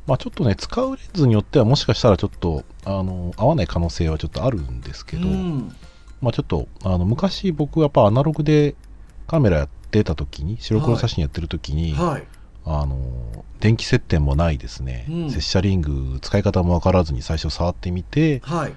[0.08, 5.76] まあちょっとね使うレンズによってはもしかしたらちょっとあの合わない可能性はちょっとあるんですけど、うん。
[6.22, 8.76] まあちょっとあの昔僕はやっぱアナログで
[9.28, 12.24] カメラやってた時に白黒写真やってる時に、はい。
[12.66, 12.98] あの
[13.60, 15.30] 電気接点もないですね、うん。
[15.30, 18.74] 拙者リング使い方も分からずに最初触ってみてはい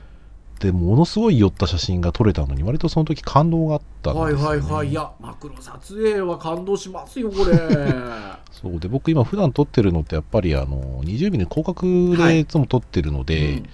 [0.69, 4.89] ってものすごい寄った写真が撮れたのに割とその時感動があったんですよ、ね、はいはいはい。
[4.89, 7.55] いやマクロ撮影は感動しますよこれ。
[8.51, 13.67] そうで僕今普段撮ってるのってやっぱりあの20ミリ広角でいつも撮ってるので、うん。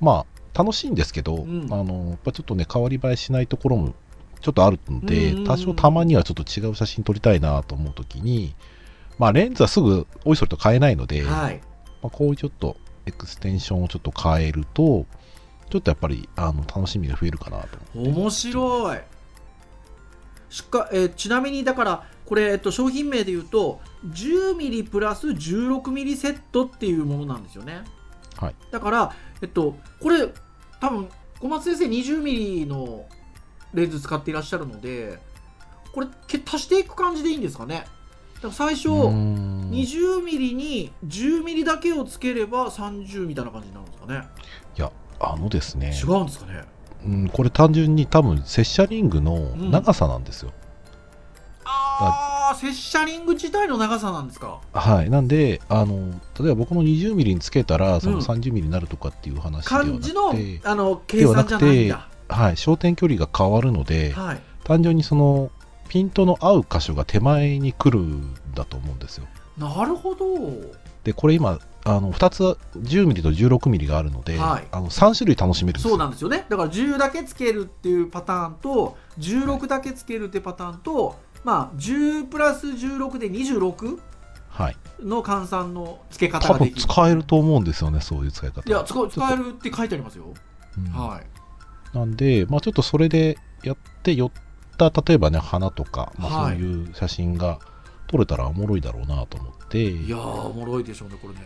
[0.00, 1.68] まあ楽しいんですけど、ん。
[1.70, 3.94] あのやっぱちょっとね変わり映えしないところも
[4.40, 5.32] ちょっとあるので、うん。
[5.32, 8.54] うんうん多少たまにはちょっと違う写真撮りたいなと思う時に
[9.18, 11.60] まあレンズはすぐおいそれと買えないので、はい。
[12.02, 15.06] まあ、こういうちょっとエクステンションをちょっと変えると
[15.70, 18.98] ちょっとやっぱりあの楽しみが増えるかなと面白い。
[20.48, 27.82] しか、えーちなみにだからこれ、えっと、商品名で言うと 10mm プラス 16mm セットっていうものなんですよね。
[28.36, 28.54] はい。
[28.70, 30.28] だから、えっと、これ
[30.80, 31.08] 多分
[31.40, 33.06] 小松先生 20mm の
[33.74, 35.18] レンズ使っていらっしゃるので
[35.92, 37.86] これけ足していく感じでいいんですかね。
[38.36, 39.70] だから最初うーん。
[39.70, 44.28] 20mm に 10mm だけをつければ30みたいな感じになるんですかね。
[44.76, 45.92] いやあのですね。
[45.94, 46.64] 違うんですかね。
[47.04, 49.70] うん、これ単純に多分接写リングのん。
[49.70, 50.52] 長さなんですよ、
[51.64, 54.60] ああ接写リング自体の長さなんですか。
[54.72, 55.10] はい。
[55.10, 62.08] なんであの例えば僕の 20mm につけたらそのうん 30mm になるとかっていう話ではなく漢字のて、あの計算じゃないんだ。
[64.12, 64.40] はい。
[64.64, 65.50] 単純にその
[65.88, 69.26] ピントの合う箇所が手前に来るんだと思うんですよ。
[69.56, 70.26] なるほど
[71.06, 72.42] でこれ今あの2つ
[72.76, 74.66] 10mm と 16mm があるので、はい。
[74.72, 76.44] あの3種類楽しめるそうなんですよね。
[76.48, 81.14] だから10だけつけるっていうパターンと16だけつけるってパターンと、
[81.44, 84.00] まあ10プラス16で26
[84.48, 84.76] はい。
[85.00, 86.80] の換算の付け方多分ができる。
[86.82, 88.68] 使えると思うんですよねそういう使い方。
[88.68, 90.34] いや使う使えるって書いてありますよ、
[90.76, 90.92] うん。
[90.92, 91.96] はい。
[91.96, 94.30] なんで、まあ、ちょっとそれでやって寄っ
[94.76, 96.56] た例えばね花とか、まあ、はい。
[96.56, 97.60] そういう写真が
[98.06, 101.40] 撮れたらおもろいだろうなと思って、いやーおもろいでしょうねこれね。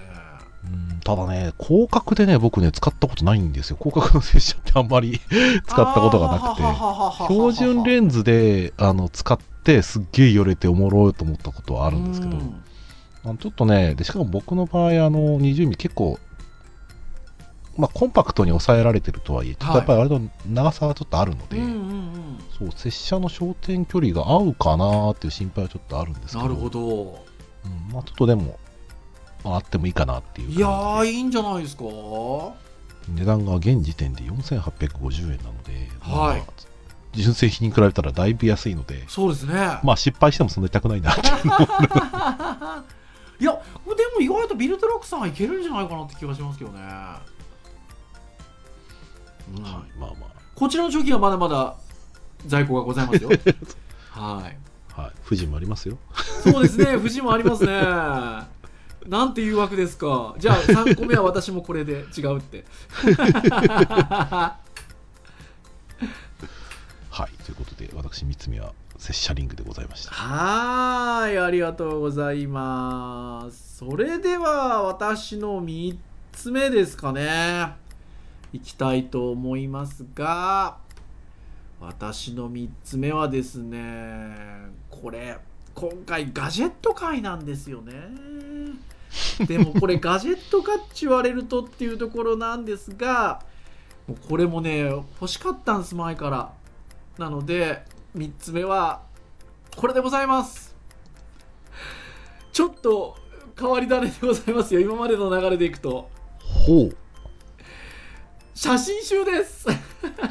[0.62, 3.78] うんただね広角でね僕ね使ったことないんですよ。
[3.82, 5.18] 広角の接写ってあんまり
[5.66, 6.62] 使ったことがなくて。
[6.62, 12.36] て標準レンズであの使ってすっげえ寄れておもろいと思ったことはあるんですけど、
[13.24, 16.18] あのちょっとねでしかも僕の場合あの20ミリ結構
[17.76, 22.38] まあコンパクトに抑えられてるとはいえちょっとやっぱり割と長さがちょっとあるので、うんうんうん。
[22.58, 26.42] そう拙者の焦点距離が合うかなっていう心配はちょっとあるんですけど。
[26.42, 26.80] なるほど。
[27.64, 28.58] うんまあ、ちょっとでも、
[29.44, 31.84] まあ、あってもいいかなっていういやーいいんじゃないですか？
[33.08, 36.40] 値段が現時点で4850円なので、はい。
[36.40, 36.70] まあ
[37.12, 39.80] 純正品に比べたらだいぶ安いのでそうですね。
[39.82, 41.52] まあ失敗してもそんな痛くないなっていうの
[43.40, 43.58] いやで
[44.14, 46.78] も意外とビルドロックさんはいけるんじゃないかなって気がしますけどね、
[49.56, 49.62] うん。
[49.62, 51.76] はい、まあまこちらの商品はまだまだ
[52.46, 53.30] 在庫がございますよ。
[54.10, 54.58] はい。
[54.96, 55.98] あ、はい、富士もありますよ。
[56.42, 56.86] そうですね。
[56.96, 57.72] 富士もありますね。
[59.06, 60.34] なんていう枠ですか。
[60.38, 62.64] じゃあ3個目は私もこれで違うって。
[67.10, 67.28] はい。
[67.44, 70.12] ということで私3つ目は拙者リングでございました。
[70.12, 71.38] はーい。
[71.38, 73.78] ありがとうございます。
[73.78, 75.96] それでは私の3
[76.32, 77.79] つ目ですかね
[78.52, 80.78] いきたいと思いますが
[81.80, 84.34] 私の3つ目はですね
[84.90, 85.38] これ
[85.74, 87.94] 今回ガジェット界なんですよね。
[89.46, 93.42] でもこれ ガジェットかって言われるとっていうところなんですが
[94.06, 96.52] もうこれもね欲しかったんです前から。
[97.18, 97.84] なので
[98.16, 99.02] 3つ目は
[99.76, 100.76] これでございます。
[102.52, 103.16] ちょっと
[103.58, 104.80] 変わり種でございますよ。
[104.80, 106.10] 今までの流れでいくと。
[106.40, 106.96] ほう
[108.60, 109.66] 写真集です。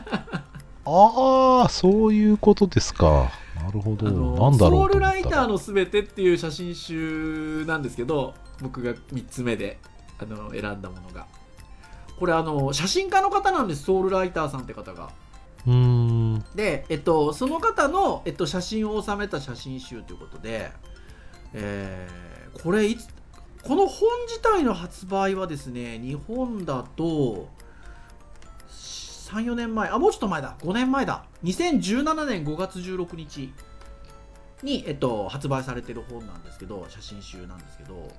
[0.86, 3.32] ああそういうことですか。
[3.56, 4.06] なるほど。
[4.06, 9.80] なんだろソウルライターのすべてっていう写真集なんですけど僕が3つ目で
[10.20, 11.26] あの選んだものが。
[12.20, 15.10] これあの写真家の方なんですソウルライターさんって方が。
[15.66, 16.46] うーん。
[16.54, 20.72] で、えっと、その方の、えっと、写真を収めた写真集ということで、
[21.54, 23.08] えーこれいつ
[23.64, 27.50] この本自体の発売はですね日本だと
[29.30, 30.56] 34年前あもうちょっと前だ。
[30.60, 31.24] 5年前だ。
[31.44, 33.54] 2017年5月16日
[34.64, 38.12] に、えっと、発売されてる本なんですけど写真集なんですけど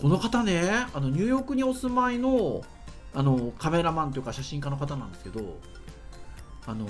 [0.00, 2.62] この方ねあのニューヨークにお住まいの
[3.14, 5.58] あのカメラマンというか写真家の方なんですけど
[6.66, 6.86] あの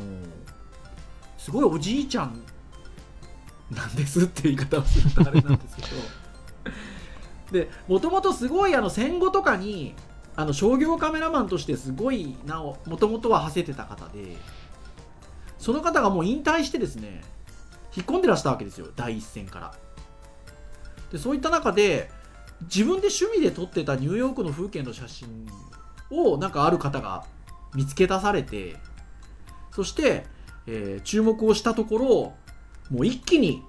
[1.37, 2.43] すごいおじいちゃん
[3.71, 5.89] なんですって言い方をするとあれなんですけど。
[7.53, 9.95] でもともとすごいあの戦後とかに
[10.39, 14.37] あの商業カメラマンとしてすごいなおもともとは馳せてた方で
[15.59, 17.23] その方がもう引退してですね
[17.97, 19.75] 引っ込んでらしたわけですよ第一線から。
[21.11, 22.09] でそういった中で
[22.73, 25.45] 自分で趣味で撮ってたニューヨークの風景の写真
[26.09, 27.25] をなんかある方が
[27.75, 28.77] 見つけ出されて
[29.73, 30.25] そして、
[30.69, 32.07] えー注目をしたところ
[32.97, 33.65] もう一気に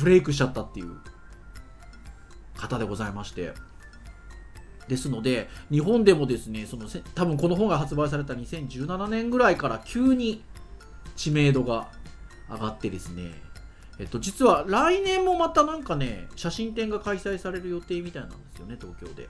[0.00, 0.96] ブレイクしちゃったっていう
[2.56, 3.54] 方でございまして。
[4.88, 10.42] ですので日本でもですねそのせ多分この本が発売された2017年ぐらいから急に
[11.16, 11.88] 知名度が
[12.48, 13.46] 上がってですね
[13.98, 19.24] えっと、実は来年もまたなんかね写真展が開催される予定みたいなんですよね東京で。
[19.24, 19.28] っ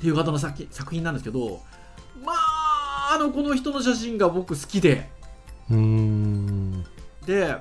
[0.00, 1.60] ていう方の作作品なんですけど
[2.24, 5.10] まああのこの人の写真が僕好きで
[5.68, 6.84] うーん。
[7.26, 7.56] で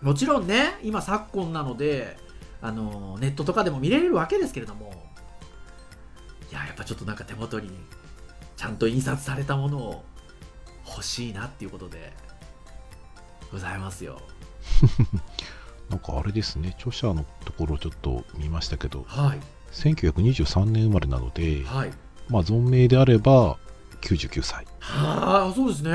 [0.00, 2.16] もちろんね今昨今なので
[2.62, 4.92] あのネットとかでも見れるわけですけれども
[6.52, 7.70] いややっぱちょっとなんか手元に
[8.58, 10.04] ちゃんと印刷されたものを
[10.86, 12.12] 欲しいなっていうことで
[13.50, 14.20] ございますよ。
[15.88, 19.40] なんかあれですね、著者のところちょっと見ましたけど、はい。
[19.72, 21.90] 1923年生まれなので、はい。
[22.28, 23.56] まあ、存命であれば
[24.02, 24.66] 99歳。
[24.78, 25.90] はあそうですね。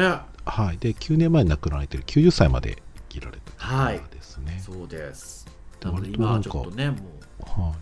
[0.46, 0.78] はい。
[0.80, 4.62] で、9年前に亡くなられてる90歳まで生きられたはい方ですね。
[4.64, 5.46] そうです。
[5.80, 7.62] でなので今はちょっとねもう。
[7.62, 7.76] は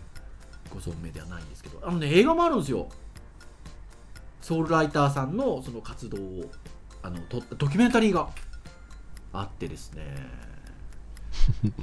[0.72, 2.88] ご存命ではないんですけどあのね映画もあるんですよ
[4.40, 6.50] ソウルライターさんのその活動を
[7.02, 8.28] あの撮ったドキュメンタリーが
[9.32, 10.02] あってですね
[11.64, 11.72] い。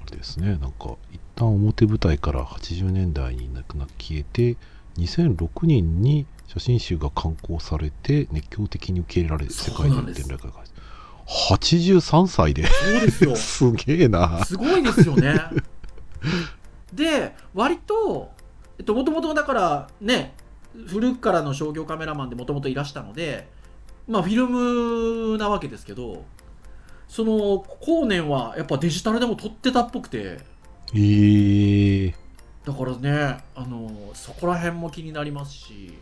[0.00, 4.56] あれですね、なんか、一旦表舞台から80年代に亡くな消えて、
[4.96, 10.64] 2006年に写真集が刊行されて、熱狂的に受け入れられ、世界での展覧会が。
[11.50, 14.44] 83歳でそうですよ すげえな。
[14.44, 15.38] すごいですよね
[16.92, 18.30] で割と
[18.78, 20.34] えっともともとだからね
[20.86, 23.48] 古くからの商業カメラマンでもともといらしたので
[24.06, 26.24] まあフィルムなわけですけど
[27.08, 30.40] その後年はやっぱデジタルでも撮ってたっぽくて。
[30.94, 32.14] えー、
[32.64, 35.98] だからねあのそこら辺も気になりますし。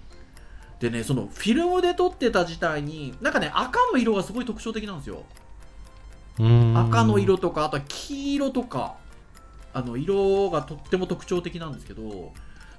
[0.81, 5.25] でねそのフィルムで撮ってた時代になんかね赤の色がすごい特徴的なんですよ。
[6.38, 8.96] 赤の色とかあとは黄色とか
[9.76, 12.32] あの色がとっても特徴的なんですけど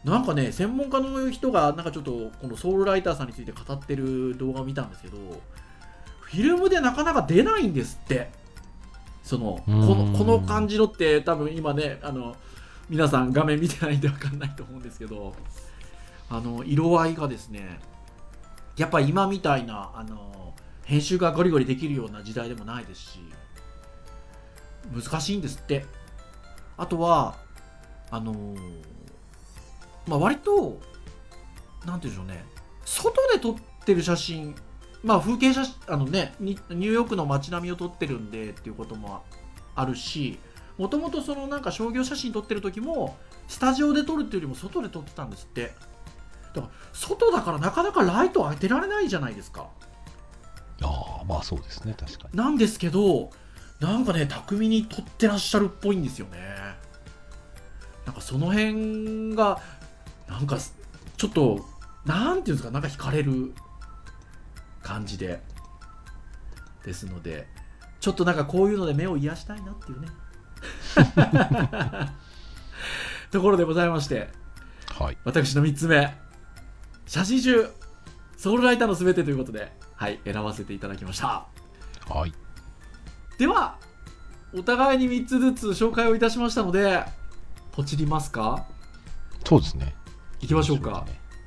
[0.04, 5.18] なんかね専門家の人がなんかちょっとこのソウルライターさんについて語ってる動画を見たんですけど
[6.22, 8.30] フィルムでなかなか出ないんですって。
[9.28, 12.38] そのこのこの感じのって多分今ねあの
[12.90, 15.34] 皆さん画面見てないんで分かんないと思うんですけど
[16.30, 17.82] あの色合いがですね
[18.78, 20.54] やっぱり今みたいなあの
[20.86, 23.20] 編集がゴリゴリできるような時代でもないですし
[24.96, 25.86] 難しいんですって
[26.78, 27.36] あとは
[28.12, 28.84] あのー
[30.08, 30.80] まあ割と
[31.86, 32.46] なんていうんでしょうね。
[32.86, 34.56] 外で撮ってる写真
[35.04, 39.24] まあ風景写真あのねニニューヨークの街並みを撮ってるんでっていうことも
[39.76, 40.40] あるし
[40.78, 45.74] もともとそのなんか商業写真撮ってる時もスタジオで撮るっていうよりも外で撮ってたんですって。
[46.54, 49.68] だから外だからなかなかライト当てられないじゃないですか。
[50.82, 52.38] ああまあそうですね確かに。
[52.38, 53.30] なんですけど
[53.80, 56.38] なんかね巧みに撮ってらっしゃるっぽいんですよね。
[58.06, 59.62] なんかその辺が
[60.28, 60.58] なんか
[61.18, 61.66] ちょっと
[62.06, 63.54] なんていうんですかなんか惹かれる
[64.82, 65.42] 感じで。
[66.88, 67.48] ですので
[68.00, 70.08] ちょっとなんかこういうので目を癒したいなっていうね。
[73.30, 74.30] ところでございまして
[74.98, 75.18] はい。
[75.26, 76.18] 私の3つ目。
[77.06, 77.70] 写真集。
[78.38, 81.46] ソウルライターのすべてということではい選ばせていただきました。
[82.08, 82.47] はい
[83.38, 83.78] では
[84.54, 87.04] お互いに3つずつ紹介をいたしましたので
[87.72, 88.66] ポチりますか？
[89.46, 89.96] そうですね。
[90.42, 91.06] いきましょうか。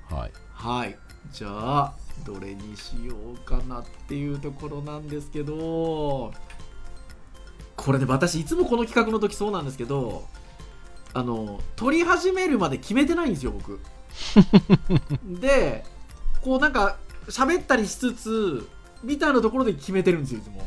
[0.08, 0.32] はい。
[0.54, 0.96] はい。
[1.32, 6.32] じゃあどれにしようかなっていうところなんですけど
[7.76, 10.26] これね私いつもこの企画の時そうなんですけど
[11.12, 13.80] あの撮り始めるまで決めてないんですよ僕。
[15.40, 15.84] で
[16.42, 16.96] こうなんか
[17.28, 18.68] 喋ったりしつつ
[19.02, 20.66] みたいなところで決めてるんですよいつも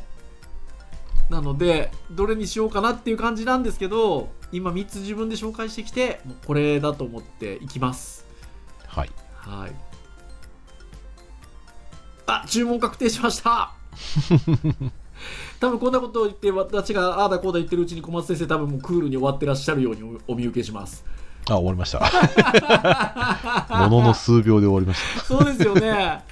[1.30, 8.26] なのでどれにしようかなっていう感じなんですけど今3つ自分で紹介してきてもうこれだと思っていきます
[8.88, 9.10] はい
[9.46, 9.76] はい。
[12.26, 13.74] あ、注文確定しました。
[15.60, 21.06] 多分こんなことを言って私がああだこうだ言ってるうちに小松先生多分もうクールに終わってらっしゃるようにおお見受けします。
[21.50, 22.00] あ終わりました
[23.90, 26.24] ものの数秒で終わりましそうですよね。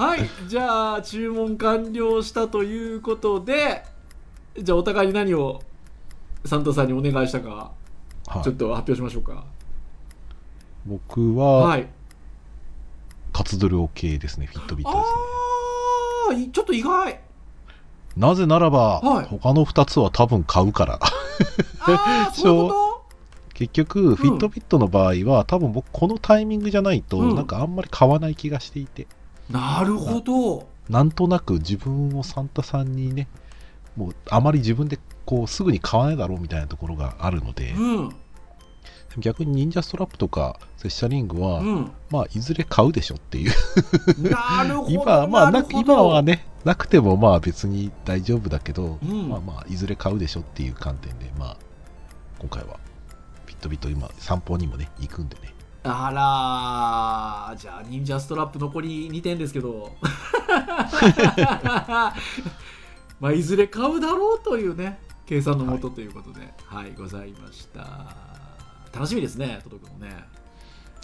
[0.00, 3.84] はい、じゃあ注文完了したということで、
[4.58, 5.60] じゃあお互いに何を
[6.46, 7.72] サンタさんにお願いしたか、
[8.24, 8.44] た、はい。
[8.44, 9.44] ちょっと発表しましょうか。
[10.86, 11.86] 僕は、はい。
[13.34, 15.18] カツドル OK ですねフィットビットですね。
[16.28, 17.20] ああ、いちょっと意外。
[18.16, 19.26] なぜならば、はい。
[19.26, 20.98] 他の2つは多分買うから。
[21.80, 23.02] ああ、 そういうこ
[23.52, 27.34] 結局、フィットビットの場合は、多分僕、このタイミングじゃないと、うん。
[27.34, 29.06] なんかあんまり買わない気がしていて、
[29.50, 30.68] なるほど。
[30.88, 33.28] なんとなく自分をサンタさんにね、
[33.96, 38.16] もうあまり自分でこうすぐに買わないだろうみたいなところがあるので、うん。
[39.18, 41.92] 逆に忍者ストラップとかセッシャリングは、うん。
[42.10, 43.52] まあ、いずれ買うでしょっていう、
[44.30, 49.28] なるほど 今,、ま今はね、なくてもまあ別に大丈夫だけど、うん。
[49.28, 51.56] まあまあ、いずれ買うでしょっていう観点で、まあ、
[52.38, 52.78] 今回は、
[53.46, 55.49] ビットビット今、散歩にもね、行くんでね。
[55.82, 59.96] あらーじゃあ忍者ストラップ残り2点ですけど。
[63.20, 66.52] まあいずれ買うだろうというね計算のもとということで。
[66.66, 68.14] はい、ございました。
[68.92, 70.24] 楽しみですね届くのね。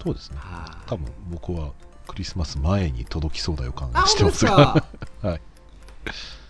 [0.03, 0.39] そうですね。
[0.41, 0.77] はい。
[0.87, 1.73] 多分僕は
[2.07, 4.57] クリスマス前に届きそうだ予感あがしてまですすが。
[4.57, 4.85] か？
[5.29, 5.41] はい。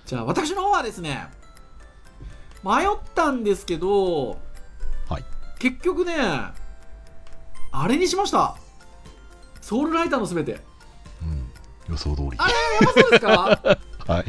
[0.05, 1.29] じゃあ私の方はですね
[2.65, 4.39] 迷ったんですけど、
[5.09, 5.25] はい。
[5.59, 6.15] 結局ね
[7.73, 8.57] あれにしました。
[9.61, 10.61] ソウルライターのすべて。
[11.23, 11.51] うん、
[11.91, 12.31] 予想通り。
[12.39, 13.79] あれやばそうですか？
[14.13, 14.25] はい。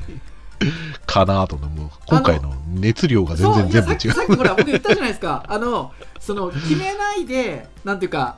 [1.06, 1.90] かなとの、もう。
[2.08, 3.96] 今回の熱量が全然全部違う。
[3.96, 5.46] さっきさっきほら僕言ったじゃないですか。
[5.48, 8.38] あのその決めないでなんていうか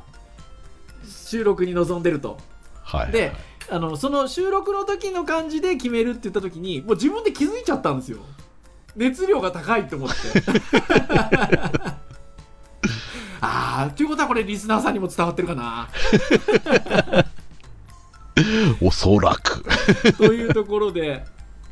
[1.07, 2.37] 収録に臨んでると。
[2.83, 3.11] はい。
[3.11, 3.31] で
[3.71, 8.17] あのその収録の時の感じで決めるって言った時にもう自分で気づいちゃったんですよ。
[8.95, 10.15] 熱量が高いと思って
[13.41, 15.89] ああということはこれリスナーさんにも伝わってるかな
[18.81, 19.63] おそらく。
[20.17, 21.25] というところで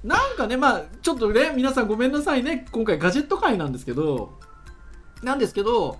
[0.04, 4.38] なんかねまあちょっとね皆さんごめんなさいね今回ガジェット界なんですけど
[5.24, 6.00] なんですけど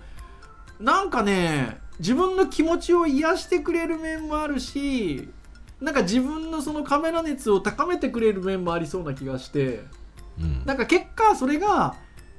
[0.80, 5.28] なんかね自分の気持ちを癒してくれる面もあるし
[5.80, 9.84] なんか自分のそのカメラ熱を高めてくれる面もありそうな気がして
[10.40, 10.62] うん。
[10.64, 11.96] なんか結果それが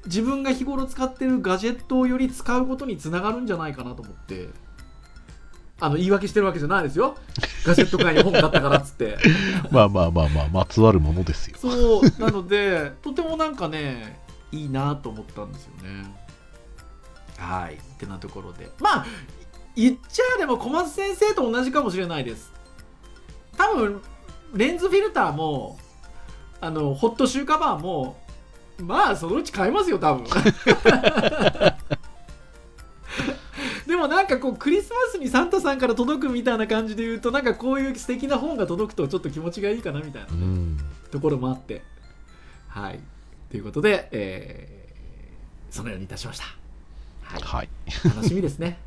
[0.10, 4.50] 自分が日頃使ってるガジェットをより使うことにつながるんじゃないかなと思って。
[5.82, 7.16] あの言い訳してるわけじゃないですよ。
[7.66, 9.18] ガジェット界に本買ったからっつって。
[9.72, 11.58] まあまあまあまあ、まつわるものですよ。
[11.58, 12.22] そう。
[12.22, 14.20] なのでとてもなんかね
[14.52, 16.14] いいなと思ったんですよね。
[17.38, 17.76] はい。
[17.76, 18.70] ってなところで。
[18.80, 19.06] まあ
[19.76, 22.52] 言っちゃでも小松先生と同じかもしれないです。
[23.56, 24.02] 多分
[24.54, 25.80] レンズフィルターも
[26.60, 28.18] あのホットシューカバーも
[28.82, 30.26] まあそのうち買いますよ多分。
[33.88, 40.78] でもなんかこうクリスマスにサンタさんから届くみたいな感じで言うとなんかこういう素敵な本が届くとちょっと気持ちがいいかなみたいなうん。
[41.12, 41.82] ところもあって。
[42.68, 43.00] はい。
[43.50, 44.80] ということで、えー
[45.70, 46.46] そのようにいたしました、
[47.22, 47.70] はい、はい。
[48.04, 48.80] 楽しみですね。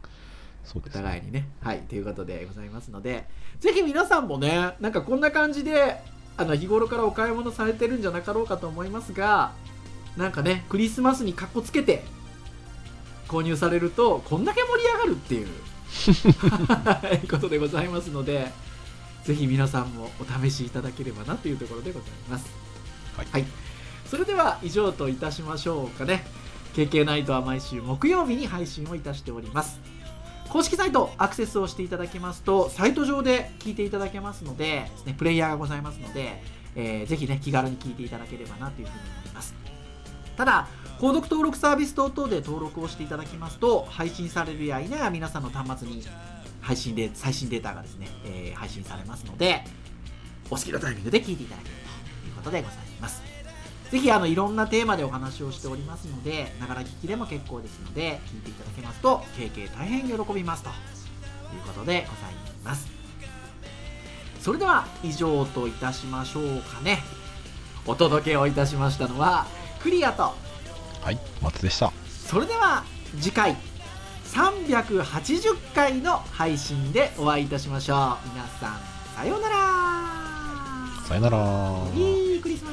[0.65, 1.03] お そうですね。
[1.03, 1.49] 互いにね。
[1.61, 1.81] はい。
[1.81, 3.27] ということでございますので
[3.61, 6.01] ぜひ皆さんもねなんかこんな感じで
[6.37, 9.53] あの日頃からお買い物されてるんじゃなかろうかと思いますが
[10.17, 12.05] なんかねクリスマスにかっこつけて
[13.29, 15.49] 購入されるとこんだけ盛り上がるっていう。
[16.69, 18.51] は いことでございますので
[19.25, 22.47] ぜひ皆さんもお試しいただければなというところでございます。
[23.17, 23.45] はい。
[24.07, 26.25] それでは以上といたしましょうかね。
[26.75, 29.81] KK ナイトは毎週木曜日に配信をいたしております。
[30.49, 36.43] 公式サイトアクセスをしていただきますとサイト上で聞いていただけますのでです、ね、プレイヤーがございますので、
[36.77, 39.62] えーぜひね気軽に聞いていただければなというふうに思います
[40.37, 40.69] ただ
[40.99, 46.03] 購読登録サービス等々で登録をしていただきますと配信されるや否や皆さんの端末に
[46.61, 49.65] 配信で最新データがですね、えー配信されますので
[50.51, 51.75] お好きなタイミングで聞いていただける
[52.23, 53.23] ということでございます。
[53.91, 62.89] ぜひあのいろんなテーマでお話をしておりますのでながら聞きでも結構ですので聞いていただけますと経験大変喜びますということでございます。
[64.41, 67.01] それでは以上といたしましょうかね。
[67.87, 69.47] お届けをいたしましたのは
[69.83, 70.35] クリアと。
[71.03, 71.93] はい松でした。
[72.29, 72.85] それでは
[73.21, 73.57] 次回
[74.27, 78.29] 380回の配信でお会いいたしましょう。
[78.29, 78.81] 皆さん
[79.17, 79.57] さようなら。
[81.07, 81.39] さようなら。
[81.95, 82.73] いいクリスマス。